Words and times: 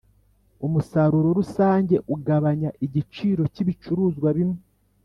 umusaruro 0.65 1.27
rusange 1.39 1.95
ugabanya 2.15 2.69
igiciro 2.85 3.41
cyibicuruzwa 3.53 4.29
bimwe. 4.37 4.61